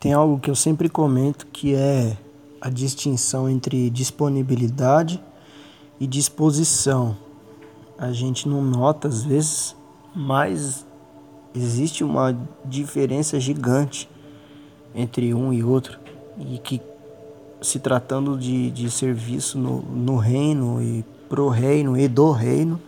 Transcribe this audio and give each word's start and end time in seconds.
Tem 0.00 0.12
algo 0.12 0.38
que 0.38 0.50
eu 0.50 0.54
sempre 0.54 0.88
comento 0.88 1.46
que 1.46 1.74
é 1.74 2.16
a 2.60 2.70
distinção 2.70 3.48
entre 3.48 3.90
disponibilidade 3.90 5.20
e 5.98 6.06
disposição. 6.06 7.16
A 7.98 8.12
gente 8.12 8.48
não 8.48 8.62
nota 8.62 9.08
às 9.08 9.24
vezes, 9.24 9.74
mas 10.14 10.86
existe 11.54 12.04
uma 12.04 12.36
diferença 12.64 13.40
gigante 13.40 14.08
entre 14.94 15.34
um 15.34 15.52
e 15.52 15.64
outro 15.64 15.98
e 16.38 16.58
que 16.58 16.80
se 17.60 17.80
tratando 17.80 18.38
de, 18.38 18.70
de 18.70 18.88
serviço 18.90 19.58
no, 19.58 19.82
no 19.82 20.16
reino 20.16 20.80
e 20.80 21.04
pro 21.28 21.48
reino 21.48 21.98
e 21.98 22.06
do 22.06 22.30
reino 22.30 22.80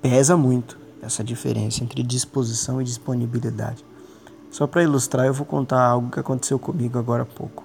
pesa 0.00 0.36
muito 0.36 0.78
essa 1.02 1.24
diferença 1.24 1.82
entre 1.82 2.02
disposição 2.02 2.80
e 2.80 2.84
disponibilidade. 2.84 3.87
Só 4.50 4.66
para 4.66 4.82
ilustrar, 4.82 5.26
eu 5.26 5.34
vou 5.34 5.46
contar 5.46 5.82
algo 5.82 6.10
que 6.10 6.18
aconteceu 6.18 6.58
comigo 6.58 6.98
agora 6.98 7.22
há 7.22 7.26
pouco. 7.26 7.64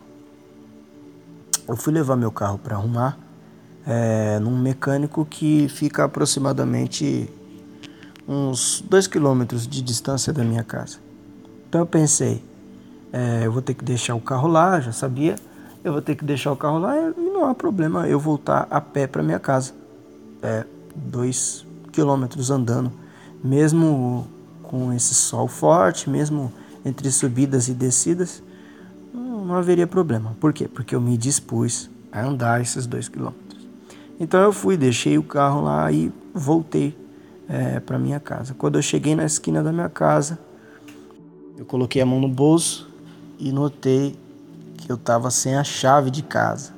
Eu 1.68 1.76
fui 1.76 1.94
levar 1.94 2.16
meu 2.16 2.32
carro 2.32 2.58
para 2.58 2.76
arrumar 2.76 3.18
é, 3.86 4.40
num 4.40 4.58
mecânico 4.58 5.26
que 5.26 5.68
fica 5.68 6.05
aproximadamente 6.05 7.30
uns 8.27 8.82
2 8.82 9.08
quilômetros 9.08 9.68
de 9.68 9.82
distância 9.82 10.32
da 10.32 10.44
minha 10.44 10.64
casa. 10.64 10.98
Então 11.68 11.82
eu 11.82 11.86
pensei, 11.86 12.44
é, 13.12 13.46
eu 13.46 13.52
vou 13.52 13.62
ter 13.62 13.74
que 13.74 13.84
deixar 13.84 14.16
o 14.16 14.22
carro 14.22 14.48
lá, 14.48 14.80
já 14.80 14.91
sabia, 14.91 15.36
eu 15.84 15.91
vou 15.91 16.02
ter 16.02 16.16
que 16.16 16.24
deixar 16.24 16.52
o 16.52 16.55
carro 16.55 16.80
lá 16.80 16.96
e 16.98 17.13
não 17.20 17.46
há 17.46 17.54
problema 17.54 18.08
eu 18.08 18.20
voltar 18.20 18.68
a 18.70 18.80
pé 18.80 19.08
para 19.08 19.22
minha 19.22 19.40
casa. 19.40 19.74
É, 20.41 20.66
dois 20.96 21.66
quilômetros 21.91 22.50
andando, 22.50 22.91
mesmo 23.44 24.27
com 24.63 24.94
esse 24.94 25.13
sol 25.13 25.48
forte, 25.48 26.10
mesmo 26.10 26.52
entre 26.86 27.12
subidas 27.12 27.68
e 27.68 27.73
descidas, 27.73 28.44
não, 29.14 29.54
haveria 29.55 29.88
problema. 29.88 30.36
Por 30.40 30.54
quê? 30.54 30.68
Porque 30.68 30.96
eu 30.96 31.02
me 31.02 31.18
dispus 31.18 31.90
a 32.12 32.21
andar 32.21 32.62
esses 32.62 32.85
dois 32.85 33.07
quilômetros. 33.07 33.68
Então 34.20 34.41
eu 34.41 34.54
fui, 34.54 34.77
deixei 34.77 35.18
o 35.18 35.24
carro 35.24 35.62
lá 35.62 35.91
e 35.91 36.12
voltei 36.34 36.98
é, 37.48 37.80
para 37.80 37.99
minha 37.99 38.20
casa. 38.20 38.54
Quando 38.54 38.77
eu 38.77 38.82
cheguei 38.82 39.16
na 39.16 39.26
esquina 39.26 39.62
da 39.62 39.72
minha 39.72 39.90
casa, 39.90 40.40
eu 41.57 41.66
coloquei 41.66 42.02
a 42.02 42.05
mão 42.05 42.20
no 42.20 42.27
bolso 42.27 42.90
e 43.38 43.52
notei 43.52 44.18
que 44.77 44.91
eu 44.91 44.96
estava 44.96 45.29
sem 45.32 45.55
a 45.55 45.63
chave 45.63 46.10
de 46.10 46.22
casa, 46.24 46.74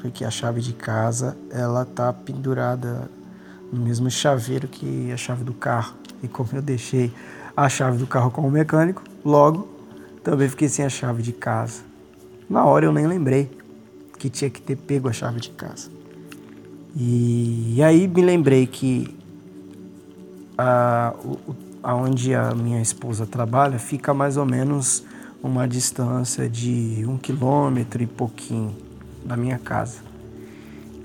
porque 0.00 0.24
a 0.24 0.30
chave 0.30 0.60
de 0.60 0.72
casa 0.72 1.36
ela 1.50 1.84
tá 1.84 2.12
pendurada 2.12 3.10
no 3.72 3.80
mesmo 3.80 4.10
chaveiro 4.10 4.66
que 4.68 5.10
a 5.12 5.16
chave 5.16 5.44
do 5.44 5.52
carro. 5.52 5.94
E 6.22 6.28
como 6.28 6.48
eu 6.52 6.62
deixei 6.62 7.12
a 7.56 7.68
chave 7.68 7.98
do 7.98 8.06
carro 8.06 8.30
com 8.30 8.46
o 8.46 8.50
mecânico, 8.50 9.02
logo 9.24 9.68
também 10.22 10.48
fiquei 10.48 10.68
sem 10.68 10.84
a 10.84 10.88
chave 10.88 11.22
de 11.22 11.32
casa. 11.32 11.82
Na 12.48 12.64
hora 12.64 12.84
eu 12.84 12.92
nem 12.92 13.06
lembrei 13.06 13.50
que 14.18 14.28
tinha 14.28 14.50
que 14.50 14.60
ter 14.60 14.76
pego 14.76 15.08
a 15.08 15.12
chave 15.12 15.40
de 15.40 15.50
casa. 15.50 15.90
E, 16.96 17.74
e 17.76 17.82
aí 17.82 18.08
me 18.08 18.22
lembrei 18.22 18.66
que 18.66 19.16
a, 20.56 21.14
o, 21.24 21.38
aonde 21.82 22.34
a 22.34 22.54
minha 22.54 22.80
esposa 22.80 23.26
trabalha 23.26 23.78
fica 23.78 24.12
mais 24.12 24.36
ou 24.36 24.44
menos 24.44 25.04
uma 25.42 25.68
distância 25.68 26.48
de 26.48 27.04
um 27.06 27.16
quilômetro 27.16 28.02
e 28.02 28.06
pouquinho 28.06 28.74
da 29.24 29.36
minha 29.36 29.58
casa. 29.58 29.98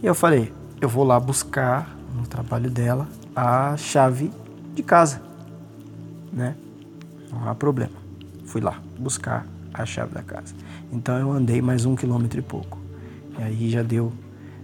E 0.02 0.05
eu 0.05 0.16
falei, 0.16 0.52
eu 0.81 0.89
vou 0.89 1.03
lá 1.03 1.20
buscar 1.20 1.95
no 2.16 2.25
trabalho 2.25 2.70
dela 2.70 3.08
a 3.36 3.77
chave 3.77 4.31
de 4.73 4.81
casa 4.81 5.33
né? 6.33 6.55
Não 7.31 7.48
há 7.48 7.53
problema. 7.53 8.03
Fui 8.54 8.62
lá 8.62 8.80
buscar 9.00 9.48
a 9.73 9.84
chave 9.84 10.14
da 10.14 10.22
casa. 10.22 10.54
Então 10.92 11.18
eu 11.18 11.32
andei 11.32 11.59
mais 11.59 11.86
um 11.86 11.96
quilômetro 11.96 12.38
e 12.38 12.44
pouco. 12.44 12.78
E 13.36 13.42
aí 13.42 13.68
já 13.72 13.82
deu 13.82 14.14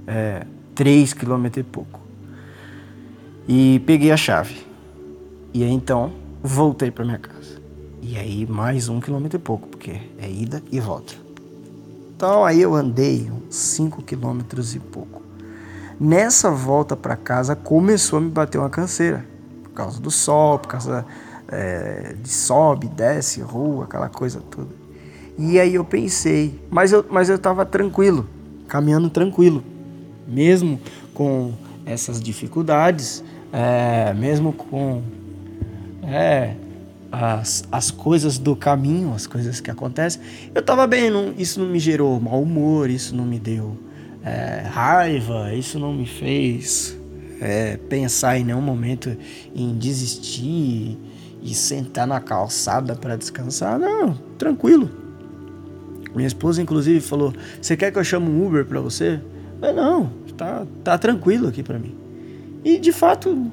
é, 0.06 0.46
três 0.76 1.12
quilômetros 1.12 1.66
e 1.66 1.68
pouco. 1.68 2.00
E 3.48 3.82
peguei 3.88 4.12
a 4.12 4.16
chave. 4.16 4.64
E 5.52 5.64
aí 5.64 5.72
então 5.72 6.14
voltei 6.44 6.92
para 6.92 7.04
minha 7.04 7.18
casa. 7.18 7.60
E 8.00 8.16
aí 8.16 8.46
mais 8.46 8.90
um 8.90 9.00
quilômetro 9.00 9.40
e 9.40 9.42
pouco, 9.42 9.68
porque 9.68 10.00
é 10.20 10.30
ida 10.30 10.62
e 10.72 10.80
volta. 10.80 11.16
Então 12.16 12.46
aí 12.46 12.62
eu 12.62 12.76
andei 12.76 13.32
uns 13.32 13.56
cinco 13.56 14.04
quilômetros 14.04 14.76
e 14.76 14.80
pouco. 14.80 15.24
Nessa 16.00 16.52
volta 16.52 16.96
para 16.96 17.16
casa 17.16 17.56
começou 17.56 18.20
a 18.20 18.22
me 18.22 18.30
bater 18.30 18.60
uma 18.60 18.70
canseira. 18.70 19.26
Por 19.64 19.72
causa 19.72 20.00
do 20.00 20.12
sol, 20.12 20.60
por 20.60 20.68
causa 20.68 21.08
é, 21.52 22.16
de 22.22 22.30
sobe, 22.30 22.88
desce, 22.88 23.42
rua, 23.42 23.86
aquela 23.86 24.10
coisa 24.10 24.40
toda. 24.40 24.70
E 25.38 25.60
aí 25.60 25.76
eu 25.76 25.86
pensei, 25.86 26.60
mas 26.70 26.92
eu, 26.92 27.06
mas 27.10 27.30
eu 27.30 27.36
estava 27.36 27.66
tranquilo, 27.66 28.28
caminhando 28.68 29.10
tranquilo, 29.10 29.64
mesmo 30.28 30.80
com 31.14 31.54
essas 31.86 32.22
dificuldades, 32.22 33.24
é, 33.52 34.14
mesmo 34.14 34.54
com 34.54 35.02
é, 36.04 36.56
as, 37.12 37.64
as 37.72 37.90
coisas 37.90 38.38
do 38.38 38.56
caminho, 38.56 39.14
as 39.14 39.26
coisas 39.26 39.60
que 39.60 39.72
acontecem, 39.72 40.22
eu 40.54 40.60
estava 40.60 40.86
bem, 40.86 41.10
não, 41.10 41.34
isso 41.38 41.60
não 41.60 41.68
me 41.68 41.80
gerou 41.80 42.20
mau 42.20 42.42
humor, 42.42 42.90
isso 42.90 43.16
não 43.16 43.26
me 43.26 43.40
deu 43.40 43.78
é, 44.24 44.64
raiva, 44.68 45.54
isso 45.54 45.80
não 45.80 45.94
me 45.94 46.06
fez 46.06 46.98
é, 47.40 47.78
pensar 47.78 48.38
em 48.38 48.44
nenhum 48.44 48.62
momento 48.62 49.16
em 49.56 49.78
desistir, 49.78 50.98
e 51.42 51.54
sentar 51.54 52.06
na 52.06 52.20
calçada 52.20 52.96
para 52.96 53.16
descansar. 53.16 53.80
Não, 53.80 54.14
tranquilo. 54.38 54.90
Minha 56.16 56.28
esposa, 56.28 56.62
inclusive, 56.62 57.00
falou: 57.00 57.34
Você 57.62 57.78
quer 57.78 57.92
que 57.92 58.00
eu 58.00 58.04
chame 58.04 58.30
um 58.30 58.46
Uber 58.46 58.66
para 58.66 58.80
você? 58.80 59.22
Não, 59.62 60.12
tá, 60.38 60.66
tá 60.84 60.98
tranquilo 60.98 61.48
aqui 61.48 61.62
para 61.62 61.78
mim. 61.78 61.96
E 62.64 62.78
de 62.78 62.92
fato, 62.92 63.48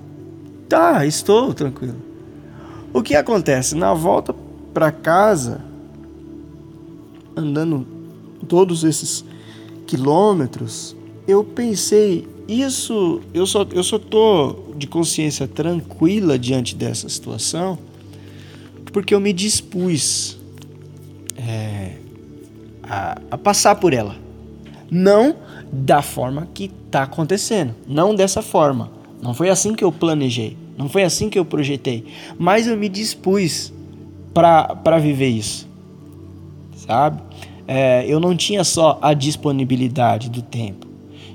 tá, 0.68 1.04
estou 1.04 1.52
tranquilo. 1.52 1.96
O 2.92 3.02
que 3.02 3.14
acontece? 3.14 3.74
Na 3.74 3.92
volta 3.92 4.34
para 4.72 4.90
casa, 4.90 5.60
andando 7.36 7.86
todos 8.48 8.84
esses 8.84 9.24
quilômetros, 9.86 10.96
eu 11.26 11.44
pensei 11.44 12.28
isso, 12.48 13.20
eu 13.34 13.46
só, 13.46 13.66
eu 13.72 13.82
só 13.82 13.98
tô 13.98 14.56
de 14.76 14.86
consciência 14.86 15.48
tranquila 15.48 16.38
diante 16.38 16.74
dessa 16.74 17.08
situação 17.08 17.78
porque 18.92 19.14
eu 19.14 19.20
me 19.20 19.32
dispus 19.32 20.38
é, 21.36 21.96
a, 22.82 23.20
a 23.32 23.36
passar 23.36 23.74
por 23.76 23.92
ela. 23.92 24.16
Não 24.90 25.36
da 25.70 26.00
forma 26.00 26.48
que 26.54 26.70
está 26.86 27.02
acontecendo. 27.02 27.74
Não 27.86 28.14
dessa 28.14 28.40
forma. 28.40 28.90
Não 29.20 29.34
foi 29.34 29.50
assim 29.50 29.74
que 29.74 29.84
eu 29.84 29.90
planejei. 29.90 30.56
Não 30.78 30.88
foi 30.88 31.02
assim 31.02 31.28
que 31.28 31.38
eu 31.38 31.44
projetei. 31.44 32.06
Mas 32.38 32.66
eu 32.66 32.76
me 32.76 32.88
dispus 32.88 33.72
para 34.32 34.98
viver 34.98 35.28
isso. 35.28 35.68
Sabe? 36.76 37.20
É, 37.66 38.04
eu 38.06 38.20
não 38.20 38.36
tinha 38.36 38.62
só 38.62 38.98
a 39.02 39.12
disponibilidade 39.12 40.30
do 40.30 40.40
tempo 40.40 40.85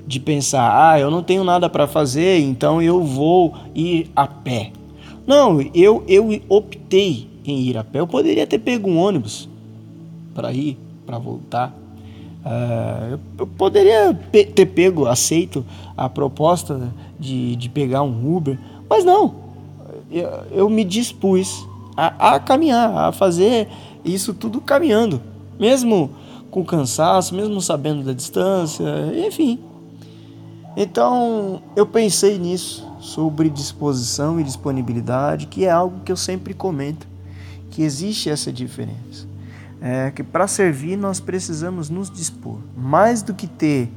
de 0.06 0.18
pensar, 0.18 0.92
ah, 0.92 0.98
eu 0.98 1.10
não 1.10 1.22
tenho 1.22 1.44
nada 1.44 1.68
para 1.68 1.86
fazer, 1.86 2.40
então 2.40 2.82
eu 2.82 3.02
vou 3.02 3.54
ir 3.74 4.10
a 4.14 4.26
pé. 4.26 4.72
Não, 5.26 5.60
eu, 5.74 6.02
eu 6.08 6.40
optei 6.48 7.28
em 7.44 7.60
ir 7.60 7.78
a 7.78 7.84
pé. 7.84 8.00
Eu 8.00 8.06
poderia 8.06 8.46
ter 8.46 8.58
pego 8.58 8.88
um 8.88 8.98
ônibus 8.98 9.48
para 10.34 10.52
ir, 10.52 10.76
para 11.06 11.18
voltar. 11.18 11.74
Uh, 12.44 13.20
eu 13.38 13.46
poderia 13.46 14.18
pe 14.32 14.44
ter 14.44 14.66
pego, 14.66 15.06
aceito 15.06 15.64
a 15.96 16.08
proposta 16.08 16.92
de, 17.18 17.54
de 17.54 17.68
pegar 17.68 18.02
um 18.02 18.36
Uber, 18.36 18.58
mas 18.90 19.04
não. 19.04 19.34
Eu, 20.10 20.28
eu 20.50 20.70
me 20.70 20.84
dispus 20.84 21.64
a, 21.96 22.34
a 22.34 22.40
caminhar, 22.40 22.96
a 22.96 23.12
fazer 23.12 23.68
isso 24.04 24.34
tudo 24.34 24.60
caminhando, 24.60 25.22
mesmo 25.58 26.10
com 26.50 26.64
cansaço, 26.64 27.34
mesmo 27.34 27.60
sabendo 27.60 28.02
da 28.02 28.12
distância, 28.12 28.84
enfim. 29.26 29.58
Então 30.76 31.62
eu 31.76 31.86
pensei 31.86 32.38
nisso, 32.38 32.90
sobre 32.98 33.50
disposição 33.50 34.40
e 34.40 34.44
disponibilidade, 34.44 35.46
que 35.46 35.64
é 35.64 35.70
algo 35.70 36.00
que 36.00 36.10
eu 36.10 36.16
sempre 36.16 36.54
comento, 36.54 37.06
que 37.70 37.82
existe 37.82 38.30
essa 38.30 38.52
diferença. 38.52 39.26
É 39.80 40.10
que 40.10 40.22
para 40.22 40.46
servir 40.46 40.96
nós 40.96 41.18
precisamos 41.18 41.90
nos 41.90 42.10
dispor. 42.10 42.58
Mais 42.76 43.22
do 43.22 43.34
que 43.34 43.46
ter 43.46 43.90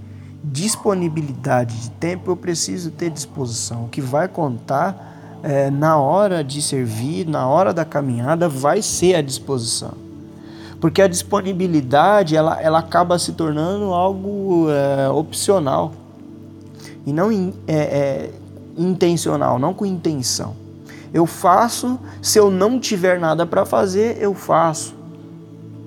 disponibilidade 0.44 1.80
de 1.80 1.92
tempo, 1.92 2.32
eu 2.32 2.36
preciso 2.36 2.92
ter 2.92 3.10
disposição. 3.10 3.86
O 3.86 3.90
que 3.90 4.02
vai 4.02 4.28
contar 4.28 5.40
é, 5.44 5.70
na 5.70 5.98
hora 5.98 6.44
de 6.44 6.62
servir, 6.62 7.28
na 7.28 7.48
hora 7.48 7.74
da 7.74 7.86
caminhada, 7.86 8.50
vai 8.50 8.82
ser 8.82 9.16
a 9.16 9.22
disposição. 9.22 9.94
Porque 10.82 11.02
a 11.02 11.08
disponibilidade 11.08 12.36
ela, 12.36 12.60
ela 12.60 12.80
acaba 12.80 13.18
se 13.18 13.34
tornando 13.34 13.94
algo 13.94 14.68
é, 14.70 15.10
opcional 15.10 15.92
e 17.06 17.14
não 17.14 17.32
é, 17.68 17.74
é, 17.76 18.32
intencional, 18.78 19.60
não 19.60 19.74
com 19.74 19.86
intenção. 19.86 20.56
Eu 21.14 21.26
faço, 21.26 22.00
se 22.22 22.40
eu 22.40 22.52
não 22.52 22.80
tiver 22.80 23.20
nada 23.20 23.46
para 23.46 23.66
fazer, 23.66 24.18
eu 24.20 24.34
faço. 24.34 24.94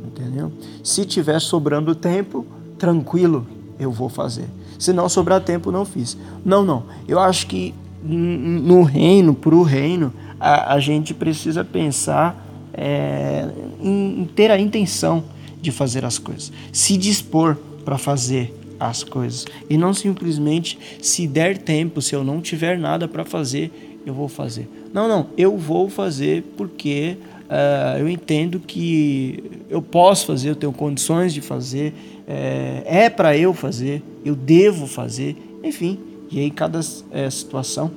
entendeu? 0.06 0.50
Se 0.82 1.04
tiver 1.04 1.40
sobrando 1.40 1.94
tempo, 1.94 2.46
tranquilo, 2.78 3.46
eu 3.78 3.90
vou 3.90 4.08
fazer. 4.08 4.46
Se 4.78 4.92
não 4.92 5.08
sobrar 5.08 5.40
tempo, 5.42 5.72
não 5.72 5.84
fiz. 5.84 6.16
Não, 6.44 6.64
não. 6.64 6.84
Eu 7.06 7.18
acho 7.18 7.46
que 7.46 7.74
no 8.02 8.82
reino, 8.84 9.34
para 9.34 9.54
o 9.54 9.62
reino, 9.62 10.12
a, 10.38 10.74
a, 10.74 10.80
gente 10.80 11.12
precisa 11.12 11.64
pensar 11.64 12.46
é, 12.72 13.48
em, 13.80 14.20
em 14.20 14.24
ter 14.24 14.50
a 14.50 14.58
intenção 14.58 15.24
de 15.60 15.72
fazer 15.72 16.04
as 16.04 16.16
coisas, 16.16 16.52
se 16.72 16.96
dispor 16.96 17.56
para 17.84 17.98
fazer 17.98 18.54
as 18.78 19.02
coisas 19.02 19.46
e 19.68 19.76
não 19.76 19.92
simplesmente 19.92 20.78
se 21.00 21.26
der 21.26 21.58
tempo, 21.58 22.00
se 22.00 22.14
eu 22.14 22.22
não 22.22 22.40
tiver 22.40 22.78
nada 22.78 23.08
para 23.08 23.24
fazer, 23.24 23.70
eu 24.04 24.14
vou 24.14 24.28
fazer. 24.28 24.68
Não, 24.92 25.08
não, 25.08 25.26
eu 25.36 25.56
vou 25.56 25.88
fazer 25.88 26.42
porque 26.56 27.16
uh, 27.48 27.98
eu 27.98 28.08
entendo 28.08 28.60
que 28.60 29.42
eu 29.68 29.82
posso 29.82 30.26
fazer, 30.26 30.50
eu 30.50 30.56
tenho 30.56 30.72
condições 30.72 31.34
de 31.34 31.40
fazer, 31.40 31.92
é, 32.26 32.82
é 32.84 33.10
para 33.10 33.36
eu 33.36 33.52
fazer, 33.52 34.02
eu 34.24 34.34
devo 34.34 34.86
fazer, 34.86 35.36
enfim. 35.62 35.98
E 36.30 36.40
aí 36.40 36.50
cada 36.50 36.80
é, 37.10 37.30
situação 37.30 37.90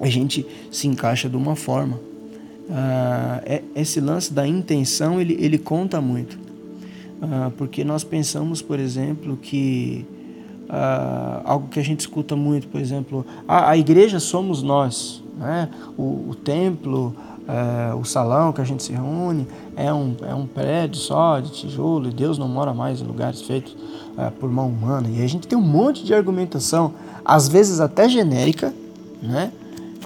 a 0.00 0.08
gente 0.08 0.46
se 0.70 0.86
encaixa 0.86 1.28
de 1.28 1.36
uma 1.36 1.56
forma. 1.56 2.00
Uh, 2.68 3.62
esse 3.74 4.00
lance 4.00 4.32
da 4.32 4.46
intenção 4.46 5.20
ele, 5.20 5.36
ele 5.40 5.58
conta 5.58 6.00
muito, 6.00 6.38
uh, 7.22 7.50
porque 7.56 7.84
nós 7.84 8.04
pensamos, 8.04 8.62
por 8.62 8.78
exemplo, 8.78 9.36
que 9.36 10.06
uh, 10.68 11.42
algo 11.44 11.68
que 11.68 11.78
a 11.80 11.84
gente 11.84 12.00
escuta 12.00 12.36
muito, 12.36 12.68
por 12.68 12.80
exemplo, 12.80 13.24
a, 13.46 13.70
a 13.70 13.76
igreja 13.76 14.20
somos 14.20 14.62
nós, 14.62 15.22
né? 15.38 15.68
o, 15.96 16.30
o 16.30 16.34
templo, 16.34 17.14
é, 17.50 17.94
o 17.94 18.04
salão 18.04 18.52
que 18.52 18.60
a 18.60 18.64
gente 18.64 18.82
se 18.82 18.92
reúne 18.92 19.44
é 19.74 19.92
um, 19.92 20.14
é 20.22 20.32
um 20.32 20.46
prédio 20.46 21.00
só 21.00 21.40
de 21.40 21.50
tijolo 21.50 22.08
e 22.08 22.12
Deus 22.12 22.38
não 22.38 22.46
mora 22.46 22.72
mais 22.72 23.00
em 23.00 23.04
lugares 23.04 23.42
feitos 23.42 23.76
é, 24.16 24.30
por 24.30 24.48
mão 24.48 24.68
humana. 24.68 25.08
E 25.08 25.20
a 25.22 25.26
gente 25.26 25.48
tem 25.48 25.58
um 25.58 25.62
monte 25.62 26.04
de 26.04 26.14
argumentação, 26.14 26.94
às 27.24 27.48
vezes 27.48 27.80
até 27.80 28.08
genérica, 28.08 28.72
né? 29.20 29.50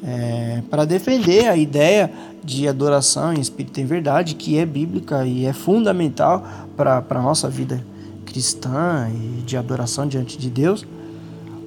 É, 0.07 0.63
para 0.71 0.85
defender 0.85 1.49
a 1.49 1.57
ideia 1.57 2.13
de 2.43 2.69
adoração 2.69 3.33
em 3.33 3.41
espírito 3.41 3.81
em 3.81 3.87
verdade, 3.87 4.35
que 4.35 4.59
é 4.59 4.67
bíblica 4.67 5.25
e 5.25 5.47
é 5.47 5.53
fundamental 5.53 6.47
para 6.77 7.03
a 7.09 7.23
nossa 7.23 7.49
vida 7.49 7.83
cristã 8.27 9.09
e 9.11 9.41
de 9.43 9.57
adoração 9.57 10.07
diante 10.07 10.37
de 10.37 10.51
Deus. 10.51 10.85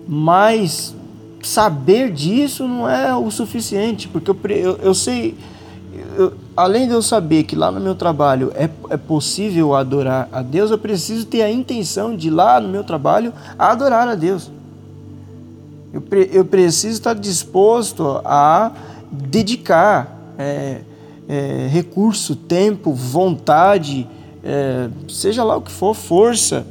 Mas 0.08 0.94
saber 1.42 2.12
disso 2.12 2.68
não 2.68 2.88
é 2.88 3.16
o 3.16 3.32
suficiente, 3.32 4.08
porque 4.08 4.30
eu, 4.30 4.38
eu, 4.46 4.78
eu 4.78 4.94
sei 4.94 5.36
eu, 6.16 6.34
além 6.56 6.88
de 6.88 6.94
eu 6.94 7.02
saber 7.02 7.44
que 7.44 7.56
lá 7.56 7.72
no 7.72 7.80
meu 7.80 7.96
trabalho 7.96 8.52
é, 8.56 8.70
é 8.90 8.98
possível 8.98 9.76
adorar 9.76 10.28
a 10.32 10.42
Deus, 10.42 10.72
eu 10.72 10.78
preciso 10.78 11.26
ter 11.26 11.42
a 11.42 11.52
intenção 11.52 12.16
de 12.16 12.30
lá 12.30 12.60
no 12.60 12.70
meu 12.70 12.84
trabalho 12.84 13.34
adorar 13.58 14.08
a 14.08 14.16
Deus. 14.16 14.52
Eu, 15.94 16.02
pre, 16.02 16.30
eu 16.32 16.46
preciso 16.46 16.94
estar 16.94 17.14
disposto 17.14 18.22
a 18.26 18.72
dedicar 19.12 20.34
é, 20.38 20.82
é, 21.28 21.68
recurso, 21.70 22.36
tempo, 22.36 22.94
vontade, 22.94 24.08
é, 24.44 24.90
seja 25.10 25.44
lá 25.44 25.58
o 25.58 25.62
que 25.62 25.72
for, 25.72 25.94
força, 25.94 26.66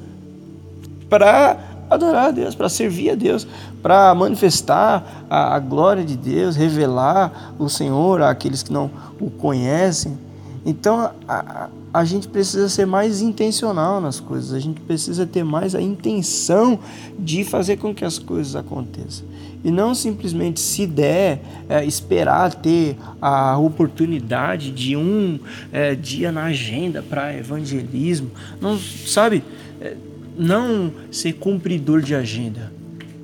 para 1.09 1.59
adorar 1.89 2.29
a 2.29 2.31
Deus, 2.31 2.55
para 2.55 2.69
servir 2.69 3.11
a 3.11 3.15
Deus, 3.15 3.47
para 3.83 4.15
manifestar 4.15 5.27
a, 5.31 5.55
a, 5.55 5.59
glória 5.59 6.05
de 6.05 6.17
Deus, 6.17 6.57
revelar 6.57 7.55
o 7.59 7.69
Senhor 7.69 8.23
àqueles 8.23 8.63
que 8.63 8.73
não 8.73 8.91
o 9.21 9.31
conhecem. 9.31 10.19
Então 10.67 11.13
a, 11.29 11.69
a, 11.95 12.05
gente 12.05 12.27
precisa 12.27 12.69
ser 12.69 12.87
mais 12.87 13.23
intencional 13.23 14.01
nas 14.01 14.19
coisas, 14.19 14.53
a 14.53 14.59
gente 14.59 14.81
precisa 14.81 15.25
ter 15.25 15.45
mais 15.45 15.77
a 15.77 15.81
intenção 15.81 16.81
de 17.17 17.45
fazer 17.45 17.77
com 17.77 17.95
que 17.95 18.05
as 18.05 18.19
coisas 18.19 18.57
aconteçam. 18.57 19.25
E 19.63 19.71
não 19.71 19.95
simplesmente, 19.95 20.59
se 20.59 20.85
der, 20.85 21.41
é, 21.69 21.85
esperar 21.85 22.53
ter 22.53 22.97
a 23.23 23.57
oportunidade 23.57 24.73
de 24.73 24.97
um 24.97 25.39
é, 25.73 25.95
dia 25.95 26.33
na 26.33 26.47
agenda 26.47 27.01
para 27.01 27.33
evangelismo. 27.37 28.33
Não, 28.61 28.77
sabe? 28.77 29.45
É, 29.81 29.97
não 30.37 30.93
ser 31.13 31.35
cumpridor 31.35 32.03
de 32.03 32.13
agenda, 32.13 32.73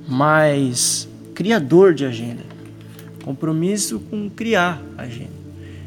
mas 0.07 1.09
criador 1.33 1.93
de 1.93 2.05
agenda. 2.05 2.43
Compromisso 3.25 3.99
com 3.99 4.29
criar 4.29 4.81
agenda. 4.97 5.42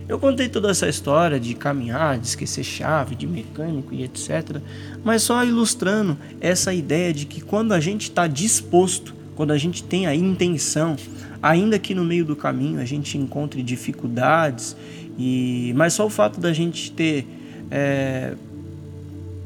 Eu 0.09 0.21
contei 0.21 0.49
toda 0.49 0.71
essa 0.71 0.89
história 0.89 1.41
de 1.41 1.55
caminhar, 1.55 2.19
de 2.19 2.29
esquecer 2.29 2.63
chave, 2.63 3.17
de 3.17 3.27
mecânico 3.27 3.93
e 3.93 4.05
etc. 4.05 4.61
Mas 5.03 5.23
só 5.23 5.45
ilustrando 5.45 6.17
essa 6.41 6.73
ideia 6.73 7.13
de 7.13 7.27
que 7.27 7.41
quando 7.41 7.73
a 7.73 7.81
gente 7.81 8.03
está 8.03 8.29
disposto, 8.29 9.15
quando 9.35 9.53
a 9.53 9.59
gente 9.59 9.83
tem 9.83 10.07
a 10.07 10.15
intenção, 10.15 10.97
ainda 11.43 11.79
que 11.79 11.93
no 11.95 12.05
meio 12.05 12.25
do 12.25 12.37
caminho 12.37 12.81
a 12.81 12.85
gente 12.85 13.19
encontre 13.19 13.63
dificuldades, 13.65 14.77
e 15.19 15.73
mas 15.77 15.95
só 15.95 16.07
o 16.07 16.11
fato 16.11 16.39
da 16.39 16.53
gente 16.53 16.93
ter 16.93 17.27
é, 17.69 18.35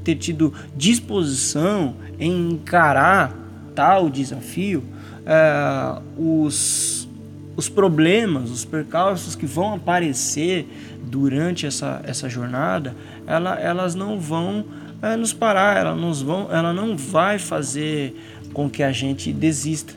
ter 0.04 0.16
tido 0.16 0.52
disposição 0.76 1.94
em 2.18 2.52
encarar 2.52 3.34
tal 3.74 4.10
desafio, 4.10 4.82
é, 5.24 6.00
os, 6.18 6.99
os 7.56 7.68
problemas, 7.68 8.50
os 8.50 8.64
percalços 8.64 9.34
que 9.34 9.46
vão 9.46 9.74
aparecer 9.74 10.66
durante 11.02 11.66
essa, 11.66 12.00
essa 12.04 12.28
jornada, 12.28 12.94
ela, 13.26 13.58
elas 13.58 13.94
não 13.94 14.18
vão 14.18 14.64
é, 15.02 15.16
nos 15.16 15.32
parar, 15.32 15.76
ela, 15.76 15.94
nos 15.94 16.22
vão, 16.22 16.48
ela 16.50 16.72
não 16.72 16.96
vai 16.96 17.38
fazer 17.38 18.14
com 18.52 18.68
que 18.68 18.82
a 18.82 18.92
gente 18.92 19.32
desista. 19.32 19.94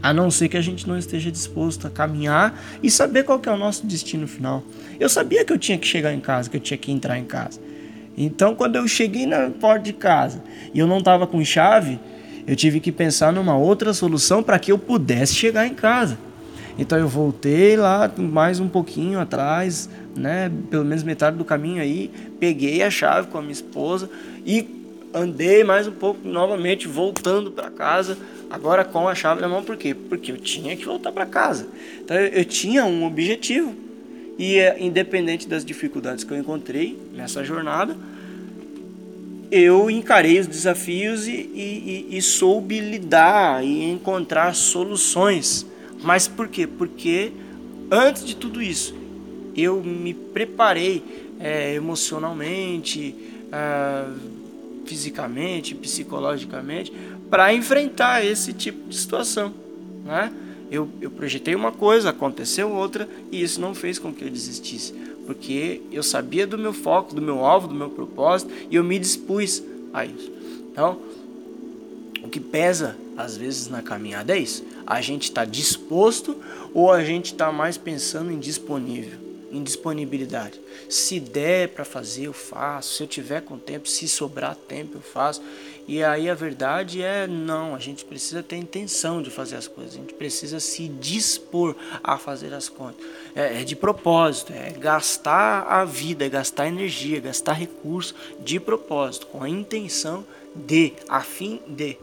A 0.00 0.12
não 0.12 0.30
ser 0.30 0.48
que 0.48 0.56
a 0.56 0.60
gente 0.60 0.86
não 0.86 0.96
esteja 0.96 1.30
disposto 1.30 1.86
a 1.86 1.90
caminhar 1.90 2.60
e 2.82 2.90
saber 2.90 3.24
qual 3.24 3.40
é 3.44 3.50
o 3.50 3.56
nosso 3.56 3.84
destino 3.84 4.28
final. 4.28 4.62
Eu 4.98 5.08
sabia 5.08 5.44
que 5.44 5.52
eu 5.52 5.58
tinha 5.58 5.76
que 5.76 5.86
chegar 5.86 6.12
em 6.12 6.20
casa, 6.20 6.48
que 6.48 6.56
eu 6.56 6.60
tinha 6.60 6.78
que 6.78 6.92
entrar 6.92 7.18
em 7.18 7.24
casa. 7.24 7.60
Então, 8.16 8.54
quando 8.54 8.76
eu 8.76 8.86
cheguei 8.86 9.26
na 9.26 9.50
porta 9.50 9.84
de 9.84 9.92
casa 9.92 10.42
e 10.72 10.78
eu 10.78 10.86
não 10.86 10.98
estava 10.98 11.26
com 11.26 11.44
chave, 11.44 11.98
eu 12.46 12.56
tive 12.56 12.80
que 12.80 12.90
pensar 12.90 13.32
numa 13.32 13.56
outra 13.56 13.92
solução 13.92 14.42
para 14.42 14.58
que 14.58 14.72
eu 14.72 14.78
pudesse 14.78 15.34
chegar 15.34 15.66
em 15.66 15.74
casa. 15.74 16.18
Então, 16.78 16.96
eu 16.96 17.08
voltei 17.08 17.76
lá 17.76 18.10
mais 18.16 18.60
um 18.60 18.68
pouquinho 18.68 19.18
atrás, 19.18 19.90
né, 20.14 20.50
pelo 20.70 20.84
menos 20.84 21.02
metade 21.02 21.36
do 21.36 21.44
caminho 21.44 21.82
aí, 21.82 22.08
peguei 22.38 22.82
a 22.82 22.90
chave 22.90 23.26
com 23.26 23.38
a 23.38 23.40
minha 23.40 23.52
esposa 23.52 24.08
e 24.46 24.78
andei 25.12 25.64
mais 25.64 25.88
um 25.88 25.92
pouco 25.92 26.26
novamente 26.26 26.86
voltando 26.86 27.50
para 27.50 27.68
casa, 27.70 28.16
agora 28.48 28.84
com 28.84 29.08
a 29.08 29.14
chave 29.14 29.40
na 29.40 29.48
mão, 29.48 29.64
por 29.64 29.76
quê? 29.76 29.92
Porque 29.94 30.30
eu 30.30 30.36
tinha 30.36 30.76
que 30.76 30.84
voltar 30.84 31.10
para 31.10 31.26
casa. 31.26 31.66
Então 32.00 32.16
eu, 32.16 32.44
tinha 32.44 32.84
um 32.84 33.04
objetivo 33.04 33.74
e 34.38 34.56
é, 34.56 34.76
independente 34.78 35.48
das 35.48 35.64
dificuldades 35.64 36.22
que 36.22 36.32
eu 36.32 36.38
encontrei 36.38 36.96
nessa 37.12 37.42
jornada, 37.42 37.96
eu 39.50 39.90
encarei 39.90 40.38
os 40.38 40.46
desafios 40.46 41.26
e, 41.26 41.32
e, 41.32 42.06
e, 42.10 42.22
soube 42.22 42.78
lidar 42.80 43.64
e 43.64 43.90
encontrar 43.90 44.54
soluções. 44.54 45.66
Mas 46.02 46.28
por 46.28 46.48
quê? 46.48 46.66
Porque 46.66 47.32
antes 47.90 48.24
de 48.24 48.36
tudo 48.36 48.62
isso, 48.62 48.94
eu 49.56 49.82
me 49.82 50.14
preparei 50.14 51.02
é, 51.40 51.74
emocionalmente, 51.74 53.14
é, 53.52 54.04
fisicamente, 54.86 55.74
psicologicamente, 55.74 56.92
para 57.28 57.52
enfrentar 57.52 58.24
esse 58.24 58.52
tipo 58.52 58.88
de 58.88 58.96
situação. 58.96 59.52
Né? 60.04 60.32
eu, 60.70 60.88
eu 61.00 61.10
projetei 61.10 61.54
uma 61.54 61.72
coisa, 61.72 62.10
aconteceu 62.10 62.70
outra, 62.70 63.08
e 63.32 63.42
isso 63.42 63.60
não 63.60 63.74
fez 63.74 63.98
com 63.98 64.12
que 64.12 64.24
eu 64.24 64.30
desistisse, 64.30 64.92
porque 65.26 65.80
eu 65.90 66.02
sabia 66.02 66.46
do 66.46 66.58
meu 66.58 66.72
foco, 66.72 67.14
do 67.14 67.22
meu 67.22 67.44
alvo, 67.44 67.68
do 67.68 67.74
meu 67.74 67.90
propósito, 67.90 68.52
e 68.70 68.76
eu 68.76 68.84
me 68.84 68.98
dispus 68.98 69.62
a 69.92 70.04
isso. 70.04 70.30
Então, 70.70 70.98
o 72.22 72.28
que 72.28 72.40
pesa 72.40 72.96
às 73.16 73.36
vezes 73.36 73.68
na 73.68 73.82
caminhada 73.82 74.36
é 74.36 74.40
isso: 74.40 74.64
a 74.88 75.02
gente 75.02 75.24
está 75.24 75.44
disposto 75.44 76.34
ou 76.72 76.90
a 76.90 77.04
gente 77.04 77.26
está 77.26 77.52
mais 77.52 77.76
pensando 77.76 78.32
em 78.32 78.38
disponível 78.38 79.28
em 79.50 79.62
disponibilidade. 79.62 80.60
Se 80.88 81.18
der 81.18 81.68
para 81.68 81.84
fazer, 81.84 82.26
eu 82.26 82.32
faço. 82.32 82.94
Se 82.94 83.02
eu 83.02 83.06
tiver 83.06 83.40
com 83.40 83.58
tempo, 83.58 83.88
se 83.88 84.06
sobrar 84.06 84.54
tempo, 84.54 84.98
eu 84.98 85.00
faço. 85.00 85.42
E 85.86 86.04
aí 86.04 86.28
a 86.28 86.34
verdade 86.34 87.02
é 87.02 87.26
não, 87.26 87.74
a 87.74 87.78
gente 87.78 88.04
precisa 88.04 88.42
ter 88.42 88.56
intenção 88.56 89.22
de 89.22 89.30
fazer 89.30 89.56
as 89.56 89.66
coisas, 89.66 89.94
a 89.94 89.96
gente 89.96 90.12
precisa 90.12 90.60
se 90.60 90.86
dispor 90.86 91.74
a 92.04 92.18
fazer 92.18 92.52
as 92.52 92.68
coisas. 92.68 93.00
É, 93.34 93.62
é 93.62 93.64
de 93.64 93.74
propósito, 93.74 94.52
é 94.52 94.70
gastar 94.72 95.62
a 95.62 95.86
vida, 95.86 96.26
é 96.26 96.28
gastar 96.28 96.68
energia, 96.68 97.16
é 97.16 97.20
gastar 97.20 97.54
recurso 97.54 98.14
de 98.40 98.60
propósito, 98.60 99.28
com 99.28 99.42
a 99.42 99.48
intenção 99.48 100.26
de, 100.54 100.92
a 101.08 101.22
fim 101.22 101.58
de. 101.66 101.96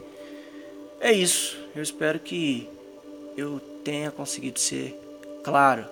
É 1.00 1.12
isso. 1.12 1.56
Eu 1.72 1.82
espero 1.82 2.18
que 2.18 2.68
eu 3.36 3.60
tenha 3.84 4.10
conseguido 4.10 4.58
ser 4.58 4.98
claro 5.44 5.84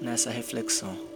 nessa 0.00 0.30
reflexão. 0.30 1.09